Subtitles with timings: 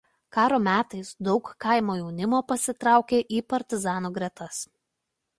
[0.35, 4.63] Karo metais daug kaimo jaunimo pasitraukė į partizanų gretas.